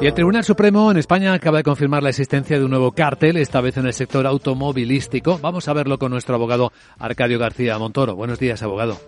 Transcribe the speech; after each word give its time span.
Y 0.00 0.06
el 0.06 0.14
Tribunal 0.14 0.44
Supremo 0.44 0.90
en 0.90 0.96
España 0.96 1.32
acaba 1.32 1.58
de 1.58 1.64
confirmar 1.64 2.02
la 2.02 2.10
existencia 2.10 2.58
de 2.58 2.64
un 2.64 2.70
nuevo 2.70 2.92
cártel, 2.92 3.36
esta 3.36 3.60
vez 3.60 3.76
en 3.76 3.86
el 3.86 3.92
sector 3.92 4.26
automovilístico. 4.26 5.38
Vamos 5.38 5.68
a 5.68 5.72
verlo 5.72 5.98
con 5.98 6.10
nuestro 6.10 6.34
abogado 6.34 6.72
Arcadio 6.98 7.38
García 7.38 7.78
Montoro. 7.78 8.16
Buenos 8.16 8.38
días, 8.38 8.62
abogado. 8.62 8.98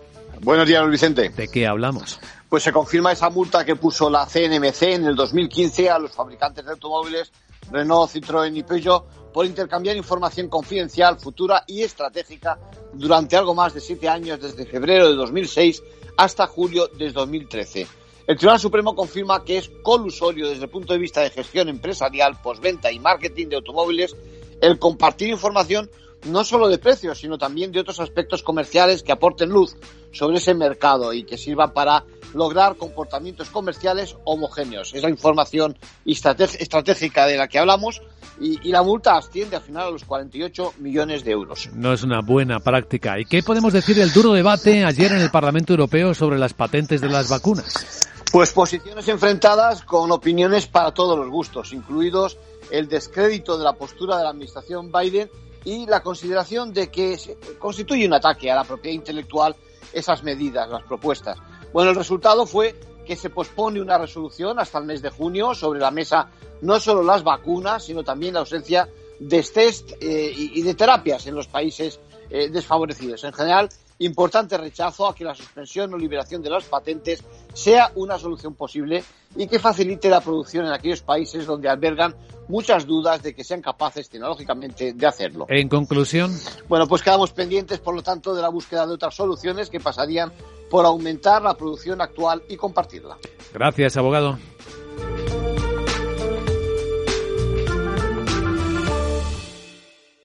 Buenos 0.41 0.67
días, 0.67 0.81
Luis 0.81 0.93
Vicente. 0.93 1.29
¿De 1.29 1.47
qué 1.47 1.67
hablamos? 1.67 2.19
Pues 2.49 2.63
se 2.63 2.71
confirma 2.71 3.11
esa 3.11 3.29
multa 3.29 3.65
que 3.65 3.75
puso 3.75 4.09
la 4.09 4.25
CNMC 4.25 4.83
en 4.83 5.05
el 5.05 5.15
2015 5.15 5.89
a 5.89 5.99
los 5.99 6.11
fabricantes 6.11 6.65
de 6.65 6.71
automóviles 6.71 7.31
Renault, 7.71 8.11
Citroën 8.11 8.55
y 8.55 8.63
Peugeot 8.63 9.31
por 9.31 9.45
intercambiar 9.45 9.95
información 9.95 10.47
confidencial, 10.47 11.17
futura 11.19 11.63
y 11.65 11.81
estratégica 11.81 12.59
durante 12.93 13.35
algo 13.35 13.55
más 13.55 13.73
de 13.73 13.81
siete 13.81 14.07
años, 14.07 14.39
desde 14.39 14.65
febrero 14.65 15.09
de 15.09 15.15
2006 15.15 15.81
hasta 16.17 16.45
julio 16.45 16.87
de 16.87 17.11
2013. 17.11 17.87
El 18.25 18.37
Tribunal 18.37 18.59
Supremo 18.59 18.95
confirma 18.95 19.43
que 19.43 19.57
es 19.57 19.69
colusorio 19.81 20.47
desde 20.47 20.63
el 20.63 20.69
punto 20.69 20.93
de 20.93 20.99
vista 20.99 21.21
de 21.21 21.29
gestión 21.29 21.67
empresarial, 21.67 22.39
postventa 22.41 22.91
y 22.91 22.99
marketing 22.99 23.47
de 23.47 23.57
automóviles 23.57 24.15
el 24.61 24.79
compartir 24.79 25.29
información 25.29 25.89
no 26.25 26.45
solo 26.45 26.69
de 26.69 26.77
precios, 26.77 27.19
sino 27.19 27.37
también 27.37 27.73
de 27.73 27.81
otros 27.81 27.99
aspectos 27.99 28.43
comerciales 28.43 29.03
que 29.03 29.11
aporten 29.11 29.49
luz 29.49 29.75
sobre 30.13 30.37
ese 30.37 30.53
mercado 30.53 31.11
y 31.11 31.23
que 31.23 31.37
sirvan 31.37 31.73
para 31.73 32.05
lograr 32.33 32.77
comportamientos 32.77 33.49
comerciales 33.49 34.15
homogéneos. 34.23 34.93
Es 34.93 35.03
la 35.03 35.09
información 35.09 35.77
estratégica 36.05 37.25
de 37.25 37.35
la 37.35 37.49
que 37.49 37.59
hablamos 37.59 38.01
y, 38.39 38.71
la 38.71 38.81
multa 38.81 39.17
asciende 39.17 39.57
al 39.57 39.61
final 39.61 39.87
a 39.87 39.91
los 39.91 40.05
48 40.05 40.75
millones 40.79 41.23
de 41.23 41.31
euros. 41.31 41.69
No 41.73 41.93
es 41.93 42.03
una 42.03 42.21
buena 42.21 42.59
práctica. 42.59 43.19
¿Y 43.19 43.25
qué 43.25 43.43
podemos 43.43 43.73
decir 43.73 43.95
del 43.95 44.11
duro 44.11 44.33
debate 44.33 44.85
ayer 44.85 45.11
en 45.11 45.19
el 45.19 45.29
Parlamento 45.29 45.73
Europeo 45.73 46.13
sobre 46.13 46.39
las 46.39 46.53
patentes 46.53 47.01
de 47.01 47.09
las 47.09 47.29
vacunas? 47.29 48.02
Pues 48.33 48.51
posiciones 48.51 49.07
enfrentadas 49.09 49.83
con 49.83 50.11
opiniones 50.11 50.65
para 50.65 50.91
todos 50.91 51.19
los 51.19 51.29
gustos, 51.29 51.71
incluidos 51.71 52.39
el 52.71 52.87
descrédito 52.87 53.59
de 53.59 53.63
la 53.63 53.73
postura 53.73 54.17
de 54.17 54.23
la 54.23 54.31
administración 54.31 54.91
Biden 54.91 55.29
y 55.63 55.85
la 55.85 56.01
consideración 56.01 56.73
de 56.73 56.89
que 56.89 57.15
constituye 57.59 58.07
un 58.07 58.13
ataque 58.15 58.49
a 58.49 58.55
la 58.55 58.63
propiedad 58.63 58.95
intelectual 58.95 59.55
esas 59.93 60.23
medidas, 60.23 60.67
las 60.67 60.81
propuestas. 60.81 61.37
Bueno, 61.71 61.91
el 61.91 61.95
resultado 61.95 62.47
fue 62.47 62.75
que 63.05 63.15
se 63.15 63.29
pospone 63.29 63.79
una 63.79 63.99
resolución 63.99 64.57
hasta 64.57 64.79
el 64.79 64.85
mes 64.85 65.03
de 65.03 65.11
junio 65.11 65.53
sobre 65.53 65.79
la 65.79 65.91
mesa 65.91 66.31
no 66.61 66.79
solo 66.79 67.03
las 67.03 67.23
vacunas, 67.23 67.85
sino 67.85 68.03
también 68.03 68.33
la 68.33 68.39
ausencia 68.39 68.89
de 69.19 69.43
test 69.43 69.91
eh, 70.01 70.33
y, 70.35 70.59
de 70.63 70.73
terapias 70.73 71.27
en 71.27 71.35
los 71.35 71.45
países 71.45 71.99
eh, 72.31 72.49
desfavorecidos. 72.49 73.23
En 73.25 73.33
general, 73.33 73.69
importante 73.99 74.57
rechazo 74.57 75.07
a 75.07 75.15
que 75.15 75.23
la 75.23 75.35
suspensión 75.35 75.93
o 75.93 75.97
liberación 75.97 76.41
de 76.41 76.49
las 76.49 76.65
patentes 76.65 77.23
sea 77.53 77.91
una 77.95 78.17
solución 78.17 78.55
posible 78.55 79.03
y 79.35 79.47
que 79.47 79.59
facilite 79.59 80.09
la 80.09 80.21
producción 80.21 80.65
en 80.65 80.73
aquellos 80.73 81.01
países 81.01 81.45
donde 81.45 81.69
albergan 81.69 82.15
muchas 82.47 82.85
dudas 82.85 83.23
de 83.23 83.33
que 83.33 83.43
sean 83.43 83.61
capaces 83.61 84.09
tecnológicamente 84.09 84.93
de 84.93 85.07
hacerlo. 85.07 85.45
En 85.49 85.69
conclusión. 85.69 86.31
Bueno, 86.67 86.87
pues 86.87 87.01
quedamos 87.01 87.31
pendientes, 87.31 87.79
por 87.79 87.95
lo 87.95 88.03
tanto, 88.03 88.35
de 88.35 88.41
la 88.41 88.49
búsqueda 88.49 88.85
de 88.85 88.93
otras 88.93 89.15
soluciones 89.15 89.69
que 89.69 89.79
pasarían 89.79 90.31
por 90.69 90.85
aumentar 90.85 91.41
la 91.41 91.55
producción 91.55 92.01
actual 92.01 92.43
y 92.49 92.57
compartirla. 92.57 93.17
Gracias, 93.53 93.95
abogado. 93.97 94.37